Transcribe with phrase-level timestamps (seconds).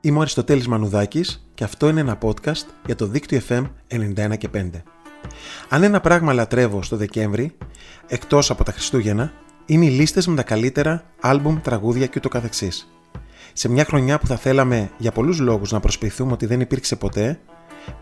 [0.00, 4.48] Είμαι ο Αριστοτέλης Μανουδάκης και αυτό είναι ένα podcast για το δίκτυο FM 91 και
[4.54, 4.70] 5.
[5.68, 7.56] Αν ένα πράγμα λατρεύω στο Δεκέμβρη,
[8.06, 9.32] εκτός από τα Χριστούγεννα,
[9.66, 12.92] είναι οι λίστες με τα καλύτερα άλμπουμ, τραγούδια και ούτω καθεξής.
[13.52, 17.40] Σε μια χρονιά που θα θέλαμε για πολλούς λόγους να προσποιηθούμε ότι δεν υπήρξε ποτέ,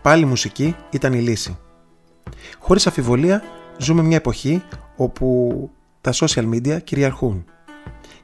[0.01, 1.57] πάλι η μουσική ήταν η λύση.
[2.59, 3.43] Χωρίς αφιβολία,
[3.77, 4.63] ζούμε μια εποχή
[4.95, 5.69] όπου
[6.01, 7.45] τα social media κυριαρχούν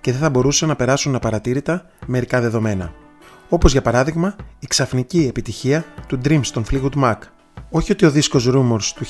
[0.01, 2.93] και δεν θα μπορούσαν να περάσουν απαρατήρητα μερικά δεδομένα.
[3.53, 7.15] Όπως για παράδειγμα η ξαφνική επιτυχία του Dreams των Fleetwood Mac.
[7.69, 9.05] Όχι ότι ο δίσκος Rumors του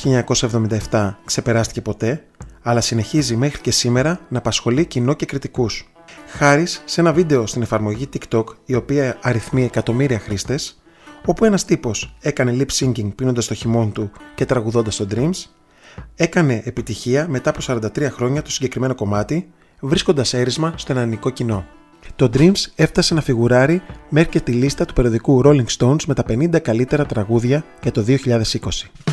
[0.90, 2.26] 1977 ξεπεράστηκε ποτέ,
[2.62, 5.92] αλλά συνεχίζει μέχρι και σήμερα να απασχολεί κοινό και κριτικούς.
[6.28, 10.82] Χάρης σε ένα βίντεο στην εφαρμογή TikTok, η οποία αριθμεί εκατομμύρια χρήστες,
[11.26, 15.44] όπου ένας τύπος έκανε lip syncing πίνοντας το χειμών του και τραγουδώντας το Dreams,
[16.16, 21.66] έκανε επιτυχία μετά από 43 χρόνια το συγκεκριμένο κομμάτι, βρίσκοντας έρισμα στο ελληνικό κοινό.
[22.16, 26.24] Το Dreams έφτασε να φιγουράρει μέχρι και τη λίστα του περιοδικού Rolling Stones με τα
[26.30, 29.13] 50 καλύτερα τραγούδια για το 2020.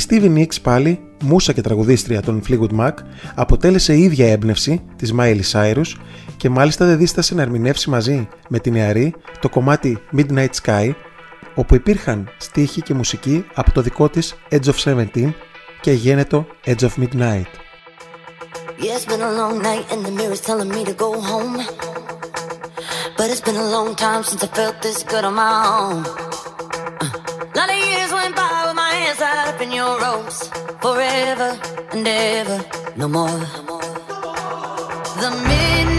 [0.00, 2.92] Stevie Nicks πάλι, μουσα και τραγουδίστρια των Fleetwood Mac,
[3.34, 5.94] αποτέλεσε η ίδια έμπνευση της Miley Cyrus
[6.36, 10.90] και μάλιστα δεν δίστασε να ερμηνεύσει μαζί με την νεαρή το κομμάτι Midnight Sky,
[11.54, 15.32] όπου υπήρχαν στίχοι και μουσική από το δικό της Edge of 17
[15.80, 17.46] και γένετο Edge of Midnight.
[18.78, 21.56] Yeah, it's been a long night and the mirror's telling me to go home.
[23.16, 26.33] But it's been a long time since I felt this good on my own.
[30.04, 30.48] Ropes.
[30.82, 31.50] Forever
[31.92, 32.58] and ever,
[32.96, 33.40] no more.
[35.22, 35.93] The midnight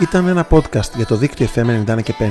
[0.00, 2.24] Ήταν ένα podcast για το δίκτυο FM 91 και 5.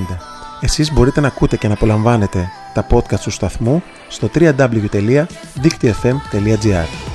[0.62, 7.11] Εσείς μπορείτε να ακούτε και να απολαμβάνετε τα podcast του σταθμού στο www.δίκτυοφm.gr.